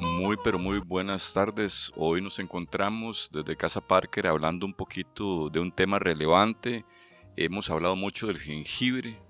[0.00, 1.92] Muy pero muy buenas tardes.
[1.96, 6.84] Hoy nos encontramos desde Casa Parker hablando un poquito de un tema relevante.
[7.36, 9.20] Hemos hablado mucho del jengibre,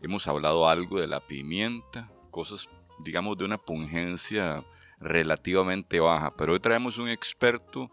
[0.00, 4.64] hemos hablado algo de la pimienta, cosas digamos de una pungencia
[5.02, 7.90] relativamente baja, pero hoy traemos un experto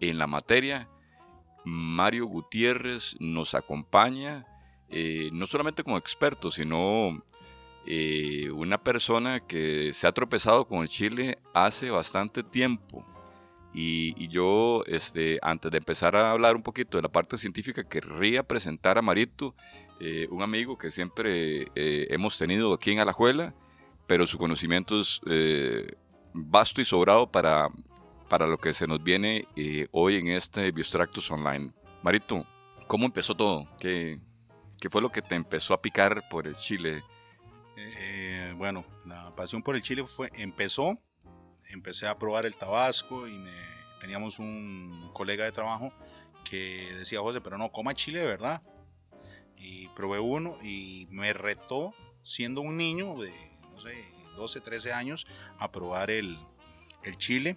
[0.00, 0.88] en la materia.
[1.64, 4.46] Mario Gutiérrez nos acompaña,
[4.90, 7.24] eh, no solamente como experto, sino
[7.86, 13.04] eh, una persona que se ha tropezado con el chile hace bastante tiempo.
[13.76, 18.44] Y, yo, este, antes de empezar a hablar un poquito de la parte científica, querría
[18.44, 19.56] presentar a Marito,
[19.98, 23.52] eh, un amigo que siempre hemos tenido aquí en Alajuela,
[24.06, 25.20] pero su conocimiento es
[26.34, 27.68] vasto y sobrado para,
[28.28, 29.46] para lo que se nos viene
[29.92, 31.72] hoy en este Biostractus Online.
[32.02, 32.46] Marito,
[32.86, 33.66] ¿cómo empezó todo?
[33.78, 34.20] ¿Qué,
[34.78, 37.02] ¿Qué fue lo que te empezó a picar por el chile?
[37.76, 40.98] Eh, bueno, la pasión por el chile fue, empezó,
[41.70, 43.50] empecé a probar el tabasco y me,
[44.00, 45.92] teníamos un colega de trabajo
[46.44, 48.62] que decía, José, pero no, coma chile verdad.
[49.56, 53.32] Y probé uno y me retó, siendo un niño de,
[53.70, 53.94] no sé,
[54.34, 55.26] 12, 13 años,
[55.58, 56.38] a probar el,
[57.18, 57.56] chile.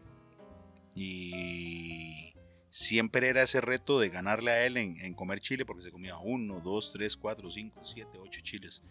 [0.95, 2.33] Y
[2.69, 6.17] siempre era ese reto de ganarle a él en, en comer chile, porque se comía
[6.17, 8.81] uno, dos, tres, cuatro, cinco, siete, ocho chiles.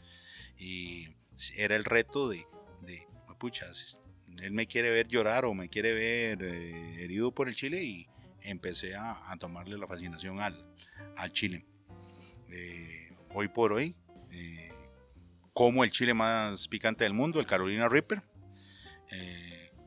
[0.56, 1.08] Y
[1.56, 2.46] era el reto de,
[3.38, 4.00] puchas,
[4.38, 8.06] él me quiere ver llorar o me quiere ver eh, herido por el chile y
[8.40, 10.56] empecé a, tomarle la fascinación al,
[11.16, 11.66] al chile.
[12.50, 13.94] Eh, hoy por hoy,
[14.30, 14.65] eh,
[15.56, 18.22] como el chile más picante del mundo, el Carolina Reaper,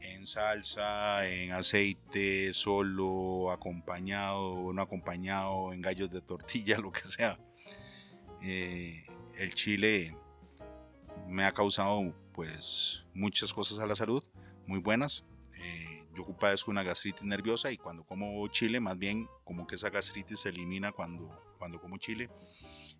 [0.01, 7.39] en salsa, en aceite, solo, acompañado, no acompañado, en gallos de tortilla, lo que sea.
[8.41, 10.17] el chile
[11.27, 14.23] me ha causado pues muchas cosas a la salud,
[14.65, 15.23] muy buenas.
[15.53, 19.91] Eh, yo padezco una gastritis nerviosa y cuando como chile, más bien como que esa
[19.91, 21.29] gastritis se elimina cuando,
[21.59, 22.27] cuando como chile.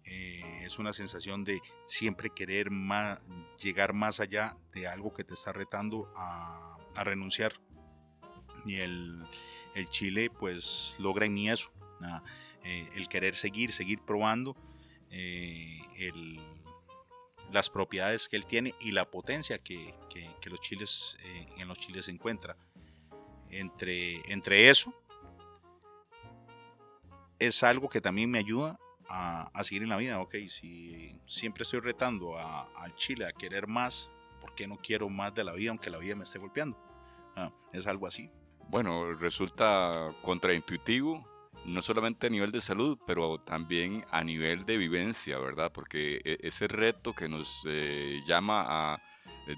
[0.09, 3.19] Eh, es una sensación de siempre querer más,
[3.57, 7.53] llegar más allá de algo que te está retando a, a renunciar.
[8.65, 9.23] Y el,
[9.75, 11.71] el, chile pues logra en mí eso,
[12.63, 14.57] eh, el querer seguir, seguir probando,
[15.11, 16.39] eh, el
[17.51, 21.77] las propiedades que él tiene y la potencia que, que, los chiles, eh, en los
[21.77, 22.57] chiles se encuentra.
[23.49, 24.93] Entre, entre eso,
[27.39, 30.19] es algo que también me ayuda a, a, seguir en la vida.
[30.21, 34.09] Ok, si siempre estoy retando al chile a querer más,
[34.39, 36.77] ¿por qué no quiero más de la vida aunque la vida me esté golpeando?
[37.35, 38.31] Ah, es algo así.
[38.69, 41.27] Bueno, resulta contraintuitivo
[41.65, 45.71] no solamente a nivel de salud, pero también a nivel de vivencia, ¿verdad?
[45.71, 48.97] Porque e, ese reto que nos eh, llama a,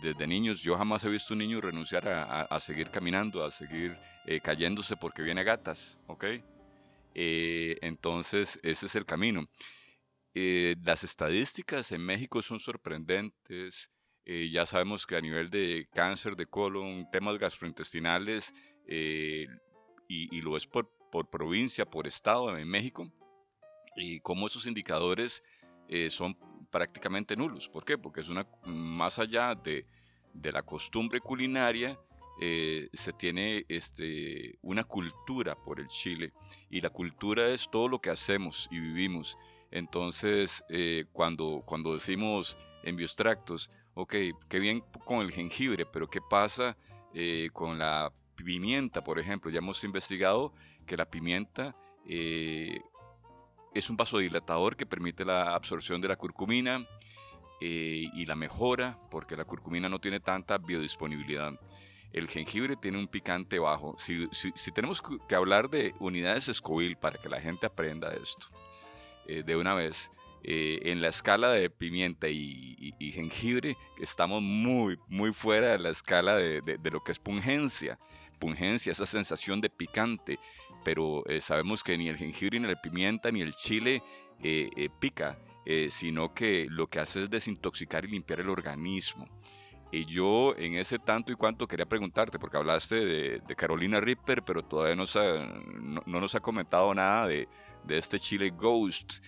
[0.01, 4.39] desde niños, yo jamás he visto un niño renunciar a, seguir caminando, a seguir eh,
[4.39, 6.25] cayéndose porque viene gatas, ¿ok?
[7.13, 9.47] Eh, entonces, ese es el camino.
[10.33, 13.91] las estadísticas en México son sorprendentes.
[14.25, 18.53] ya sabemos que a nivel de cáncer de colon, temas gastrointestinales,
[18.87, 19.47] y,
[20.07, 23.11] y, lo es por por provincia, por estado en México,
[23.95, 25.43] y cómo esos indicadores
[25.89, 26.37] eh, son
[26.71, 27.67] prácticamente nulos.
[27.67, 27.97] ¿Por qué?
[27.97, 29.85] Porque es una, más allá de,
[30.33, 31.99] de la costumbre culinaria,
[32.39, 36.33] eh, se tiene este, una cultura por el chile
[36.69, 39.37] y la cultura es todo lo que hacemos y vivimos.
[39.71, 44.15] Entonces, eh, cuando, cuando decimos en biostractos, ok,
[44.49, 46.77] qué bien con el jengibre, pero ¿qué pasa
[47.51, 49.51] con la pimienta, por ejemplo?
[49.51, 50.53] Ya hemos investigado
[50.85, 51.75] que la pimienta
[52.05, 52.79] eh,
[53.73, 56.85] es un vasodilatador que permite la absorción de la curcumina
[57.61, 61.53] eh, y la mejora, porque la curcumina no tiene tanta biodisponibilidad.
[62.13, 63.95] El jengibre tiene un picante bajo.
[63.97, 64.27] Si,
[64.73, 68.47] tenemos que hablar de unidades Scoville para que la gente aprenda esto
[69.27, 70.11] eh, de una vez,
[70.43, 76.79] en la escala de pimienta y, jengibre estamos muy, muy fuera de la escala de,
[76.91, 77.99] lo que es pungencia.
[78.39, 80.39] Pungencia, esa sensación de picante
[80.83, 84.03] pero eh, sabemos que ni el jengibre, ni la pimienta, ni el chile
[84.41, 85.39] eh, eh, pica,
[85.89, 89.29] sino que lo que hace es desintoxicar y limpiar el organismo.
[89.91, 94.63] Y yo en ese tanto y cuanto quería preguntarte, porque hablaste de, Carolina Ripper, pero
[94.63, 95.03] todavía no,
[96.05, 97.49] no, nos ha comentado nada de,
[97.83, 99.23] de este Chile Ghost.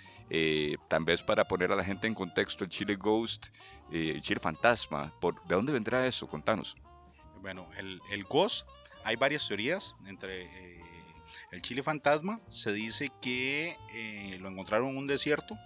[0.87, 3.47] tal vez para poner a la gente en contexto, el Chile Ghost,
[3.91, 6.27] el Chile Fantasma, ¿por, ¿de dónde vendrá eso?
[6.27, 6.77] Contanos.
[7.41, 8.65] Bueno, el, el Ghost
[9.03, 9.95] hay varias teorías.
[10.07, 10.81] Entre eh,
[11.51, 15.57] el chile fantasma se dice que eh, lo encontraron en un desierto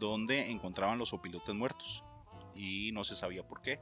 [0.00, 2.04] donde encontraban los opilotes muertos
[2.54, 3.80] y no se sabía por qué.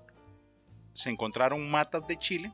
[0.93, 2.53] Se encontraron matas de chile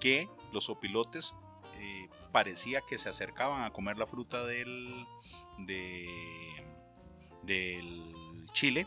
[0.00, 1.34] que los opilotes
[1.74, 5.06] eh, parecía que se acercaban a comer la fruta del,
[7.42, 8.86] del chile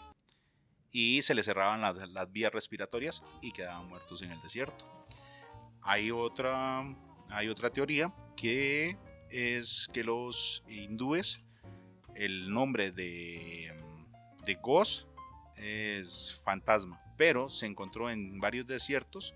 [0.91, 4.85] y se les cerraban las, las vías respiratorias y quedaban muertos en el desierto.
[5.81, 6.83] Hay otra,
[7.29, 8.97] hay otra teoría que
[9.29, 11.45] es que los hindúes,
[12.15, 13.73] el nombre de,
[14.45, 15.07] de Gos
[15.55, 19.35] es fantasma, pero se encontró en varios desiertos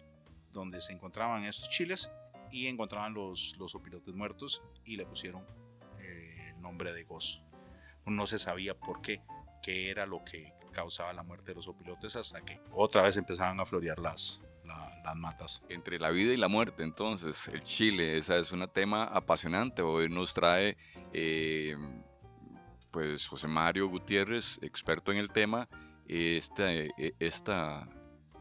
[0.51, 2.09] donde se encontraban estos chiles
[2.49, 5.45] y encontraban los, los opilotes muertos y le pusieron
[5.99, 7.43] eh, el nombre de Gos.
[8.07, 9.21] No se sabía por qué,
[9.61, 13.59] qué era lo que causaba la muerte de los opilotes hasta que otra vez empezaban
[13.59, 14.43] a florear las,
[15.03, 15.63] las matas.
[15.69, 19.83] Entre la vida y la muerte, entonces, el Chile, esa es un tema apasionante.
[19.83, 20.75] Hoy nos trae
[21.13, 21.77] eh,
[22.89, 25.69] pues José Mario Gutiérrez, experto en el tema,
[26.07, 27.89] esta, eh, esta,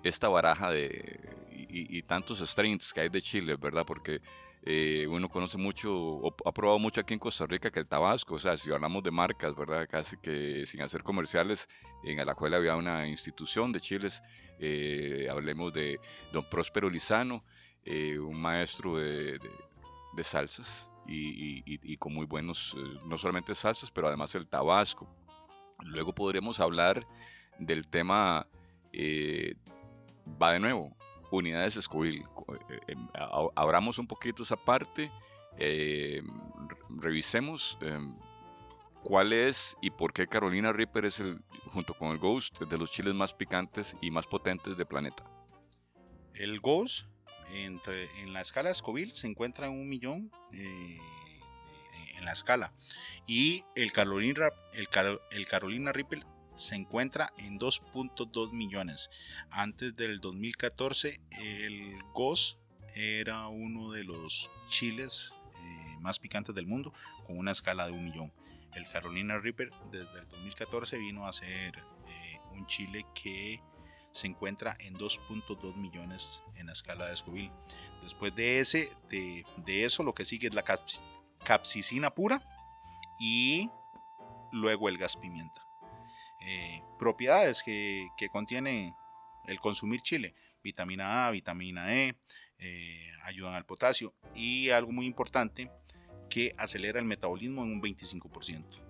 [0.02, 1.34] esta baraja de,
[1.74, 3.84] y, tantos strains que hay de Chile, ¿verdad?
[3.86, 4.20] Porque
[4.62, 8.38] eh, uno conoce mucho, ha probado mucho aquí en Costa Rica que el Tabasco, o
[8.38, 9.88] sea, si hablamos de marcas, ¿verdad?
[9.90, 11.68] Casi que sin hacer comerciales,
[12.04, 14.22] en Alajuela había una institución de chiles,
[14.58, 15.98] eh, hablemos de
[16.32, 17.44] don Próspero Lizano,
[17.84, 19.38] eh, un maestro de,
[20.22, 22.76] salsas y, con muy buenos,
[23.06, 25.08] no solamente salsas, pero además el Tabasco.
[25.80, 27.04] Luego podríamos hablar
[27.58, 28.46] del tema,
[30.40, 30.96] va de nuevo,
[31.30, 32.24] unidades Escobil.
[32.70, 33.08] Eh, em,
[33.56, 35.10] abramos un poquito esa parte,
[35.58, 36.22] eh,
[36.88, 38.16] revisemos em,
[39.02, 42.90] cuál es y por qué Carolina Reaper es el, junto con el Ghost, de los
[42.90, 45.24] chiles más picantes y más potentes del planeta.
[46.34, 47.12] El Ghost,
[47.52, 50.98] entre, en la escala de Scoville, se encuentra en un millón eh,
[52.16, 52.72] en la escala.
[53.26, 54.88] Y el Carolina, el,
[56.54, 59.10] se encuentra en 2.2 millones.
[59.50, 62.58] Antes del 2014 el GOS
[62.94, 66.92] era uno de los chiles eh, más picantes del mundo
[67.26, 68.32] con una escala de un millón.
[68.74, 71.78] El Carolina Reaper desde el 2014 vino a ser
[72.08, 73.60] eh, un chile que
[74.12, 77.52] se encuentra en 2.2 millones en la escala de Scoville.
[78.00, 80.64] Después de, ese, de, de eso lo que sigue es la
[81.44, 82.40] capsicina pura
[83.18, 83.70] y
[84.52, 85.63] luego el gas pimienta.
[86.46, 88.94] Eh, propiedades que, contiene
[89.46, 90.34] el consumir chile.
[90.62, 92.16] Vitamina A, vitamina E,
[92.58, 95.70] eh, ayudan al potasio y algo muy importante
[96.28, 98.86] que acelera el metabolismo en un 25%.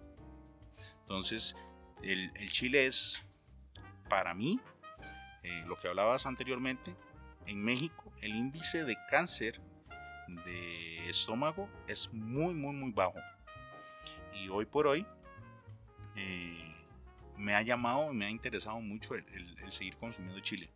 [1.02, 1.54] Entonces,
[2.02, 3.26] el, chile es,
[4.08, 4.60] para mí,
[5.42, 6.96] eh, lo que hablabas anteriormente,
[7.46, 9.60] en México el índice de cáncer
[10.46, 13.18] de estómago es muy, muy, muy bajo.
[14.32, 15.06] Y hoy por hoy,
[17.36, 20.70] me ha llamado y me ha interesado mucho el, seguir consumiendo chile.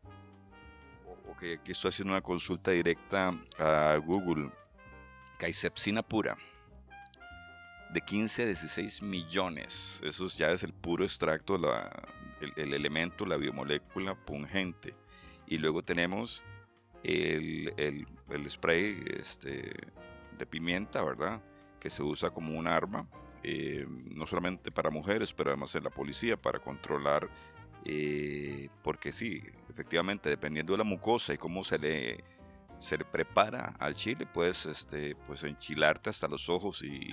[1.28, 4.50] Ok, aquí estoy haciendo una consulta directa a Google.
[5.38, 6.36] Caisepsina pura.
[7.92, 10.00] De 15 a 16 millones.
[10.04, 11.56] Eso ya es el puro extracto,
[12.56, 14.94] el, elemento, la biomolécula pungente.
[15.46, 16.44] Y luego tenemos
[17.02, 17.72] el,
[18.46, 19.74] spray este,
[20.36, 21.40] de pimienta, ¿verdad?
[21.80, 23.08] Que se usa como un arma
[23.42, 27.28] eh, no solamente para mujeres, pero además en la policía, para controlar,
[27.84, 32.24] eh, porque sí, efectivamente, dependiendo de la mucosa y cómo se le,
[32.78, 37.08] se le prepara al chile, puedes este, pues enchilarte hasta los ojos y,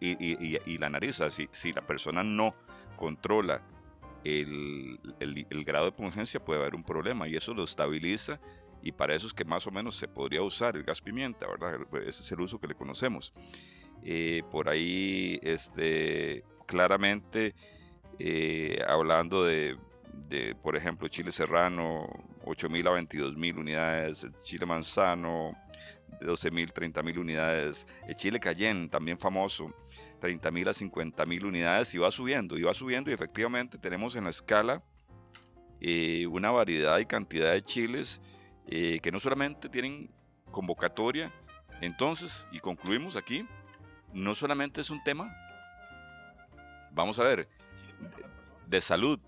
[0.00, 1.20] y, la nariz.
[1.30, 2.54] si, si, la persona no
[2.96, 3.62] controla
[4.24, 8.40] el, el, grado de pungencia, puede haber un problema y eso lo estabiliza.
[8.80, 11.80] Y para eso es que más o menos se podría usar el gas pimienta, ¿verdad?
[12.06, 13.32] Ese es el uso que le conocemos.
[14.10, 17.54] Eh, por ahí, este, claramente,
[18.18, 19.76] eh, hablando de,
[20.62, 22.08] por ejemplo, Chile Serrano,
[22.46, 25.52] 8.000 a 22.000 unidades, Chile Manzano,
[26.20, 29.74] de 12.000, 30.000 unidades, el Chile Cayenne, también famoso,
[30.22, 34.30] 30.000 a 50.000 unidades, y va subiendo, y va subiendo, y efectivamente tenemos en la
[34.30, 34.82] escala
[35.82, 38.22] eh, una variedad y cantidad de chiles
[38.66, 40.10] que no solamente tienen
[40.50, 41.30] convocatoria,
[41.82, 43.46] entonces, y concluimos aquí,
[44.12, 45.34] no solamente es un tema,
[46.92, 47.48] vamos a ver,
[48.66, 49.18] de salud,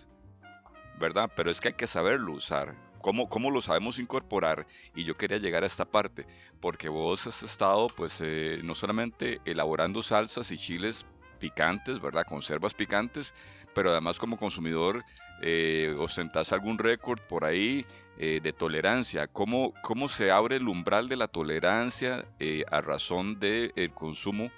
[0.99, 1.31] ¿verdad?
[1.35, 2.77] Pero es que hay que saberlo usar.
[3.01, 4.67] ¿Cómo, ¿Cómo, lo sabemos incorporar?
[4.95, 6.27] Y yo quería llegar a esta parte,
[6.61, 11.07] porque vos has estado, pues, eh, no solamente elaborando salsas y chiles
[11.39, 12.27] picantes, ¿verdad?
[12.27, 13.35] Conservas picantes,
[13.75, 15.05] pero además como consumidor
[15.43, 17.85] eh, ostentás algún récord por ahí
[18.19, 19.27] eh, de tolerancia.
[19.27, 24.51] ¿Cómo, ¿Cómo se abre el umbral de la tolerancia eh, a razón del consumo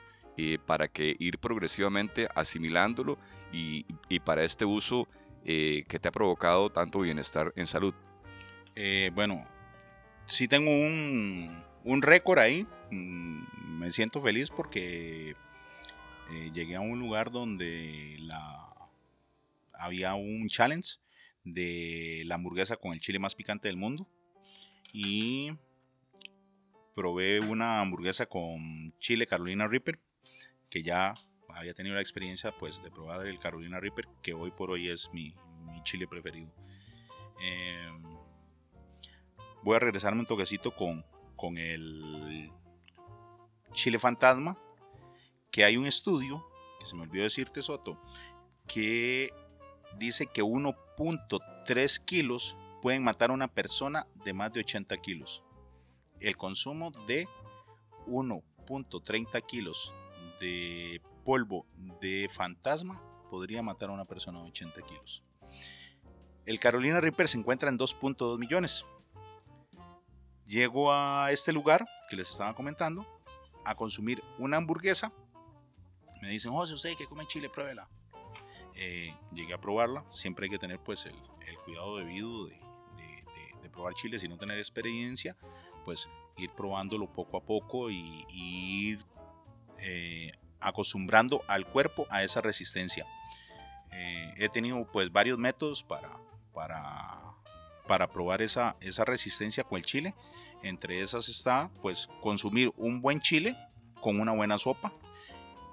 [0.67, 3.19] para que ir progresivamente asimilándolo
[3.53, 3.85] y,
[4.25, 5.09] para este uso
[5.45, 7.95] que te ha provocado tanto bienestar en salud?
[9.15, 9.45] bueno,
[10.27, 12.67] sí tengo un, récord ahí.
[12.91, 15.35] Mm, me siento feliz porque
[16.53, 18.19] llegué a un lugar donde
[19.83, 20.99] había un challenge
[21.45, 24.09] de la hamburguesa con el chile más picante del mundo.
[24.93, 25.53] Y
[26.95, 29.99] probé una hamburguesa con chile Carolina Reaper,
[30.73, 31.15] que ya
[31.51, 35.11] había tenido la experiencia pues de probar el Carolina Reaper, que hoy por hoy es
[35.13, 35.37] mi,
[35.83, 36.51] chile preferido.
[37.43, 38.03] Em,
[39.63, 41.05] voy a regresarme un toquecito con,
[41.37, 42.51] con el
[43.73, 44.57] chile fantasma,
[45.51, 46.43] que hay un estudio,
[46.81, 48.01] que se me olvidó decirte Soto,
[48.67, 49.31] que
[49.99, 55.45] dice que 1.3 kilos pueden matar a una persona de más de 80 kilos.
[56.21, 57.27] El consumo de
[58.07, 59.95] 1.30 kilos
[60.43, 61.67] de polvo
[62.01, 65.23] de fantasma podría matar a una persona de 80 kilos.
[66.45, 68.85] El Carolina Reaper se encuentra en 2.2 millones.
[70.45, 73.07] Llego a este lugar que les estaba comentando
[73.65, 75.13] a consumir una hamburguesa.
[76.21, 77.89] Me dicen, José, usted que come chile, pruébela.
[78.75, 80.05] Eh, llegué a probarla.
[80.11, 81.15] Siempre hay que tener pues el,
[81.65, 82.61] cuidado debido de,
[83.71, 85.35] probar chile, si no tener experiencia,
[85.87, 86.07] pues
[86.37, 89.03] ir probándolo poco a poco y, ir
[89.83, 93.07] eh, acostumbrando al cuerpo a esa resistencia.
[93.93, 96.19] Eh, he tenido pues varios métodos para,
[96.55, 97.35] para,
[97.87, 100.15] para probar esa, esa resistencia con el chile.
[100.63, 103.57] Entre esas está pues consumir un buen chile
[104.01, 104.93] con una buena sopa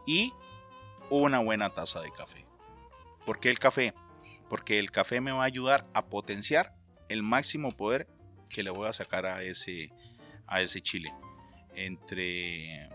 [0.06, 0.34] y
[1.10, 2.46] una buena taza de café.
[3.26, 3.94] ¿Por qué el café?
[4.50, 6.76] Porque el café me va a ayudar a potenciar
[7.10, 8.08] el máximo poder
[8.50, 9.92] que le voy a sacar a ese,
[10.48, 11.14] a ese chile.
[11.76, 12.90] Entre,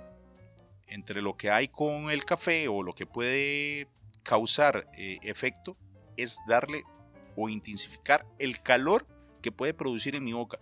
[0.95, 3.89] entre lo que hay con el café o lo que puede
[4.23, 5.77] causar eh, efecto
[6.17, 6.85] es darle
[7.37, 9.07] o intensificar el calor
[9.43, 10.59] que puede producir en mi boca,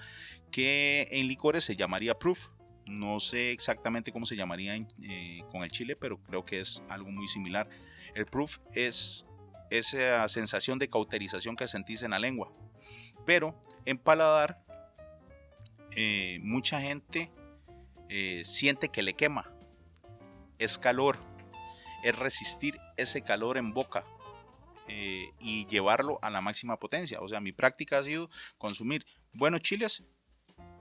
[0.51, 2.49] que en licores se llamaría proof.
[2.87, 7.11] No sé exactamente cómo se llamaría eh, con el chile, pero creo que es algo
[7.13, 7.69] muy similar.
[8.15, 9.27] El proof es
[9.71, 12.53] esa sensación de cauterización que sentís en la lengua.
[13.25, 14.61] Pero en paladar,
[15.97, 17.31] eh, mucha gente
[18.09, 19.53] eh, siente que le quema.
[20.63, 21.19] Es calor.
[22.05, 24.05] Es resistir ese calor en boca.
[24.87, 27.21] Eh, y llevarlo a la máxima potencia.
[27.21, 30.05] O sea, mi práctica ha sido consumir buenos chiles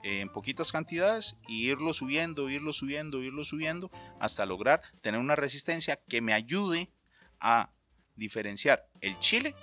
[0.04, 6.00] en poquitas cantidades y irlo subiendo, irlo subiendo, irlo subiendo hasta lograr tener una resistencia
[6.08, 6.92] que me ayude
[7.40, 7.72] a
[8.16, 9.56] diferenciar el chile,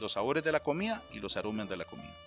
[0.00, 2.21] los sabores de la comida y los aromas de la comida.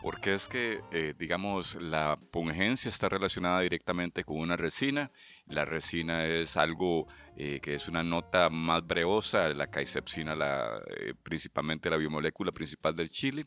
[0.00, 5.10] Porque es que, eh, digamos, la pungencia está relacionada directamente con una resina.
[5.46, 11.14] La resina es algo eh, que es una nota más brevosa, la caisepsina, la, eh,
[11.20, 13.46] principalmente la biomolécula principal del chile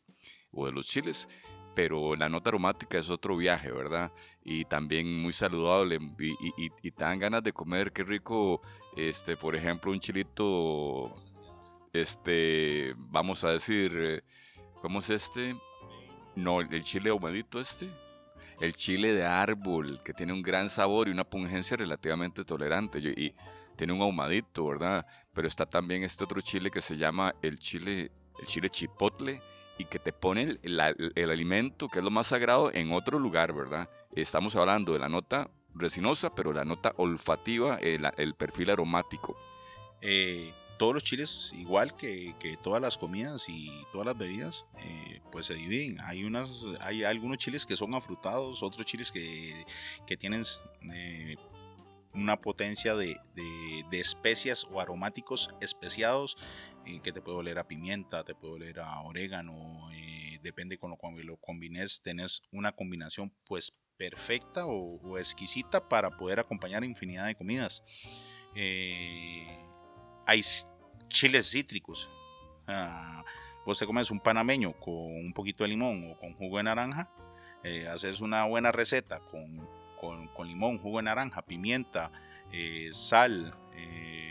[0.52, 1.30] o de los chiles.
[1.74, 4.12] Pero la nota aromática es otro viaje, ¿verdad?
[4.44, 8.60] Y también muy saludable y, y, y te dan ganas de comer, qué rico,
[8.98, 11.16] este, por ejemplo, un chilito
[11.94, 14.22] este, vamos a decir,
[14.82, 15.56] ¿cómo es este?
[16.36, 17.90] No, el chile ahumadito este.
[18.60, 23.00] El chile de árbol, que tiene un gran sabor y una pungencia relativamente tolerante.
[23.00, 23.34] Y
[23.76, 25.06] tiene un ahumadito, ¿verdad?
[25.34, 29.42] Pero está también este otro chile que se llama el chile, el chile chipotle
[29.78, 30.80] y que te pone el,
[31.32, 33.90] alimento, que es lo más sagrado, en otro lugar, ¿verdad?
[34.16, 39.36] Estamos hablando de la nota resinosa, pero la nota olfativa, el, el perfil aromático.
[40.02, 42.34] Eh, todos los chiles, igual que,
[42.64, 46.02] todas las comidas y todas las bebidas, eh, pues se dividen.
[46.02, 49.64] Hay, unas, hay algunos chiles que son afrutados, otros chiles que,
[50.18, 50.42] tienen
[50.92, 51.36] eh,
[52.16, 53.16] una potencia de,
[53.92, 56.36] especias o aromáticos especiados
[56.88, 59.88] eh, que te puede oler a pimienta, te puede oler a orégano,
[60.42, 66.10] depende con lo que lo combines, tenés una combinación pues perfecta o, o, exquisita para
[66.18, 67.84] poder acompañar infinidad de comidas.
[70.26, 70.42] hay
[71.12, 72.10] chiles cítricos.
[72.68, 73.24] Ah,
[73.66, 77.12] vos te comes un panameño con un poquito de limón o con jugo de naranja,
[77.64, 79.68] eh, haces una buena receta con,
[80.00, 82.12] con, limón, jugo de naranja, pimienta,
[82.52, 84.22] eh, sal, eh,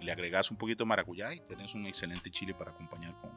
[0.00, 3.30] le agregas un poquito de maracuyá y tienes un excelente chile para acompañar con,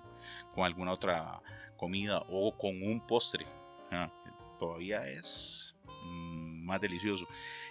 [0.54, 1.42] con alguna otra
[1.78, 3.46] comida o con un postre.
[3.92, 4.12] Ah,
[4.58, 7.28] todavía es mm, más delicioso.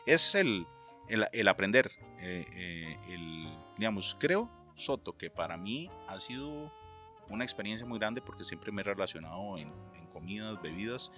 [0.07, 0.67] Es el,
[1.09, 6.73] el, aprender, el digamos, creo, Soto, que para mí ha sido
[7.29, 9.73] una experiencia muy grande porque siempre me he relacionado en,
[10.13, 11.13] comidas, bebidas.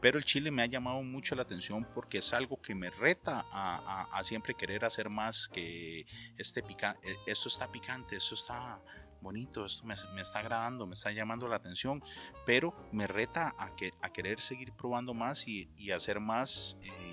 [0.00, 3.44] Pero el chile me ha llamado mucho la atención porque es algo que me reta
[3.50, 6.06] a, siempre querer hacer más que
[6.36, 7.16] este picante.
[7.26, 8.80] Esto está picante, esto está
[9.20, 12.00] bonito, esto me, está agradando, me está llamando la atención,
[12.46, 17.07] pero me reta a, que, a querer seguir probando más y, hacer más eh,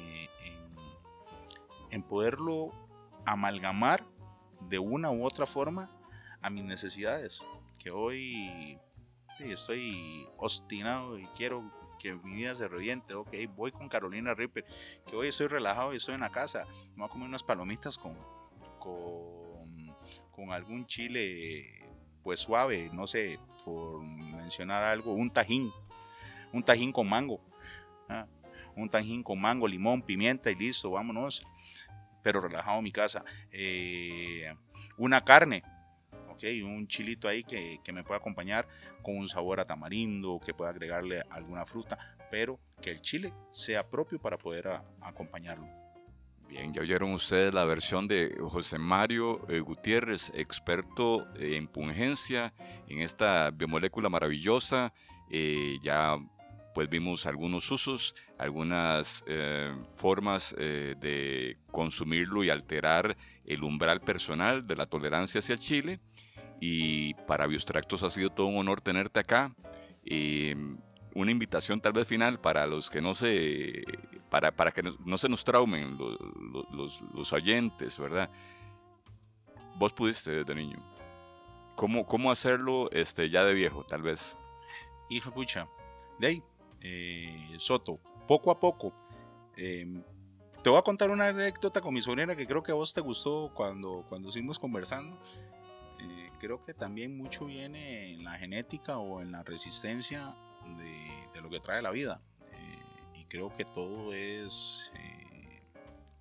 [1.96, 2.72] en, poderlo
[3.25, 4.06] amalgamar
[4.70, 5.90] de una u otra forma
[6.42, 7.44] a mis necesidades.
[7.78, 8.80] Que hoy
[9.40, 13.14] estoy obstinado y quiero que mi vida se reviente.
[13.14, 14.66] Ok, voy con Carolina Ripper.
[15.08, 16.66] Que hoy estoy relajado y estoy en la casa.
[16.92, 18.18] Me voy a comer unas palomitas con,
[18.80, 19.96] con,
[20.32, 21.90] con algún chile
[22.24, 22.90] pues suave.
[22.94, 25.14] No sé, por mencionar algo.
[25.14, 25.72] Un tajín.
[26.52, 27.42] Un tajín con mango.
[28.08, 28.28] Ah,
[28.75, 31.48] un tajín con mango, limón, pimienta y listo, vámonos
[32.25, 33.24] pero relajado mi casa.
[33.51, 34.51] Eh,
[34.98, 35.62] una carne,
[36.32, 38.67] okay, un chilito ahí que, me pueda acompañar
[39.03, 42.00] con un sabor a tamarindo, que pueda agregarle alguna fruta,
[42.32, 44.67] pero que el chile sea propio para poder
[45.01, 45.67] acompañarlo.
[46.50, 52.55] Bien, ya oyeron ustedes la versión de José Mario eh, Gutiérrez, experto en pungencia,
[52.88, 54.91] en esta biomolécula maravillosa.
[55.29, 56.17] Eh, ya
[56.75, 63.15] pues vimos algunos usos, algunas eh, formas eh, de consumirlo y alterar
[63.46, 66.01] el umbral personal de la tolerancia hacia Chile.
[66.60, 69.55] Y para Biostractos ha sido todo un honor tenerte acá.
[71.13, 73.84] una invitación tal vez final para los que no se,
[74.29, 78.29] para, para que no se nos traumen los, los, oyentes, ¿verdad?
[79.77, 80.77] Vos pudiste desde niño.
[81.77, 84.38] ¿Cómo, cómo hacerlo este, ya de viejo, tal vez?
[85.10, 85.70] Hijo, pucha,
[86.20, 86.44] de ahí
[86.88, 88.94] eh, Soto, poco a poco.
[89.58, 90.04] Em,
[90.63, 93.01] te voy a contar una anécdota con mi sobrina que creo que a vos te
[93.01, 95.20] gustó cuando, cuando estuvimos conversando.
[96.00, 100.36] Eh, creo que también mucho viene en la genética o en la resistencia
[101.34, 102.22] de, lo que trae la vida.
[102.51, 102.80] Eh,
[103.15, 104.92] y creo que todo es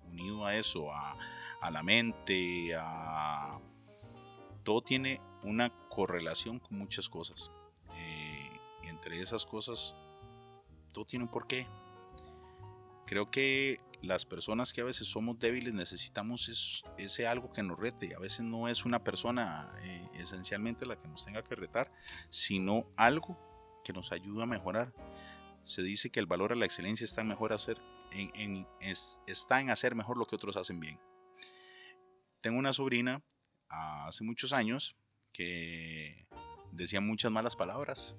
[0.07, 1.17] unido a eso, a,
[1.61, 3.59] a la mente, a...
[4.63, 7.51] Todo tiene una correlación con muchas cosas.
[8.83, 9.95] y entre esas cosas
[10.95, 11.67] todo tiene un porqué.
[13.05, 18.15] Creo que las personas que a veces somos débiles necesitamos ese algo que nos rete.
[18.15, 21.91] A veces no es una persona eh, esencialmente la que nos tenga que retar,
[22.29, 23.37] sino algo
[23.83, 24.93] que nos ayuda a mejorar.
[25.63, 27.81] Se dice que el valor a la excelencia está en, mejor hacer,
[29.27, 30.99] está en hacer mejor lo que otros hacen bien.
[32.41, 33.23] Tengo una sobrina
[33.67, 34.95] hace muchos años
[35.33, 36.27] que
[36.71, 38.15] decía muchas malas palabras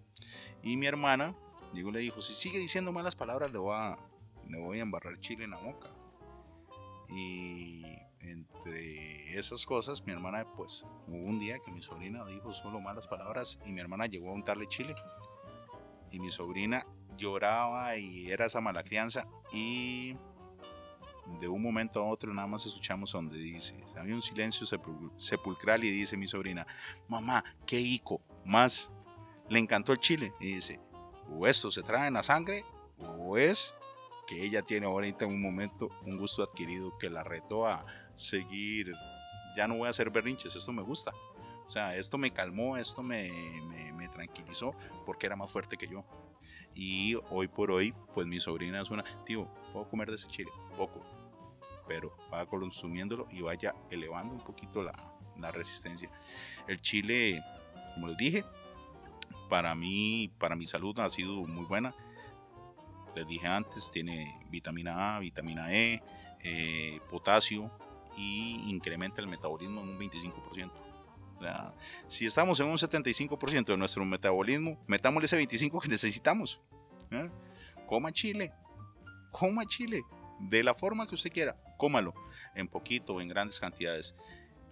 [0.63, 1.37] y mi hermana
[1.77, 3.99] Diego le dijo, si sigue diciendo malas palabras le voy a,
[4.49, 5.93] le voy a embarrar chile en la boca.
[7.11, 7.85] Y
[8.21, 13.07] entre esas cosas, mi hermana, pues, hubo un día que mi sobrina dijo solo malas
[13.07, 14.95] palabras y mi hermana llegó a untarle chile.
[16.11, 16.87] Y mi sobrina
[17.19, 19.29] lloraba y era esa mala crianza.
[19.53, 20.17] Y
[21.41, 24.67] de un momento a otro nada más escuchamos donde dice, había un silencio
[25.19, 26.67] sepulcral y dice mi sobrina,
[27.07, 28.95] mamá, qué ico, más
[29.51, 30.33] le encantó el chile.
[30.41, 30.81] Y dice,
[31.31, 32.65] o esto se trae en la sangre
[32.99, 33.75] o es
[34.27, 38.93] que ella tiene ahorita en un momento un gusto adquirido que la retó a seguir,
[39.57, 41.13] ya no voy a hacer berrinches, esto me gusta.
[41.65, 43.31] O sea, esto me calmó, esto me,
[43.95, 46.05] me, tranquilizó porque era más fuerte que yo.
[46.75, 50.51] Y hoy por hoy, pues mi sobrina es una, tío, puedo comer de ese chile,
[50.77, 51.05] poco,
[51.89, 54.93] pero va consumiéndolo y vaya elevando un poquito la,
[55.39, 56.09] la resistencia.
[56.69, 57.43] El chile,
[57.95, 58.45] como les dije,
[59.49, 61.95] para mí, para mi salud ha sido muy buena.
[63.15, 66.03] Les dije antes, tiene vitamina A, vitamina E,
[66.41, 67.71] eh, potasio
[68.17, 70.71] y incrementa el metabolismo en un 25%.
[72.07, 76.63] si estamos en un 75% de nuestro metabolismo, metámosle ese 25% que necesitamos.
[77.11, 77.31] ¿eh?
[77.87, 78.53] Coma chile,
[79.31, 80.03] coma chile,
[80.41, 82.15] de la forma que usted quiera, cómalo,
[82.55, 84.15] en poquito o en grandes cantidades.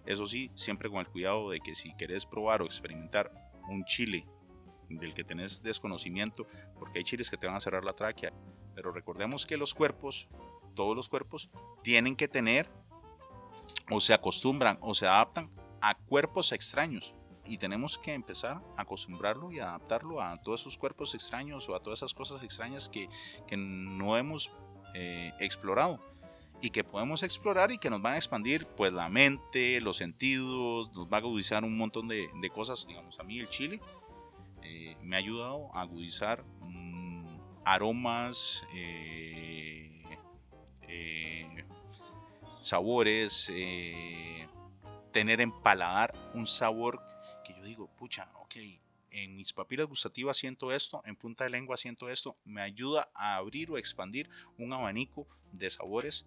[0.05, 3.31] Eso sí, siempre con el cuidado de que si querés probar o experimentar
[3.69, 4.25] un chile
[4.89, 6.45] del que tenés desconocimiento,
[6.77, 8.33] porque hay chiles que te van a cerrar la tráquea.
[8.73, 10.27] Pero recordemos que los cuerpos,
[10.75, 11.49] todos los cuerpos,
[11.83, 12.69] tienen que tener
[13.89, 15.49] o se acostumbran o se adaptan
[15.81, 17.15] a cuerpos extraños.
[17.47, 21.81] Y tenemos que empezar a acostumbrarlo y adaptarlo a todos esos cuerpos extraños o a
[21.81, 23.07] todas esas cosas extrañas que,
[23.47, 24.51] que no hemos
[24.95, 25.99] eh, explorado
[26.61, 30.91] y que podemos explorar y que nos van a expandir pues la mente, los sentidos,
[30.93, 32.87] nos va a agudizar un montón de, de cosas.
[32.87, 33.79] Digamos, a mí el chile
[34.67, 40.03] eh, me ha ayudado a agudizar mm, aromas, eh,
[40.87, 41.65] eh,
[42.59, 43.51] sabores,
[45.11, 47.01] tener en paladar un sabor
[47.43, 48.55] que yo digo, pucha, ok,
[49.11, 53.35] en mis papilas gustativas siento esto, en punta de lengua siento esto, me ayuda a
[53.35, 56.25] abrir o expandir un abanico de sabores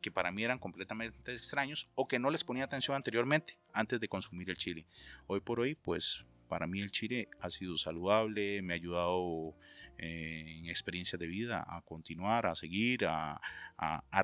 [0.00, 4.08] que para mí eran completamente extraños o que no les ponía atención anteriormente, antes de
[4.08, 4.86] consumir el chile.
[5.26, 9.54] Hoy por hoy, pues para mí el chile ha sido saludable, me ha ayudado
[9.98, 13.40] eh, en experiencias de vida a continuar, a seguir, a,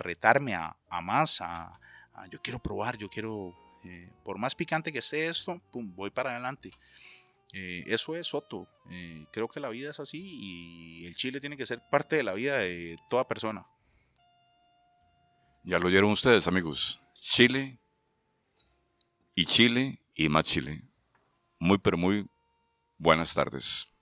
[0.01, 1.81] retarme a, más, a,
[2.29, 6.33] yo quiero probar, yo quiero, eh, por más picante que esté esto, pum, voy para
[6.33, 6.73] adelante.
[7.53, 8.69] Eh, eso es Soto.
[9.33, 12.35] creo que la vida es así y el chile tiene que ser parte de la
[12.35, 13.65] vida de toda persona.
[15.62, 17.01] Ya lo oyeron ustedes, amigos.
[17.15, 17.79] Chile
[19.37, 20.83] y Chile y más Chile.
[21.61, 22.27] Muy, pero muy
[22.99, 23.92] buenas tardes.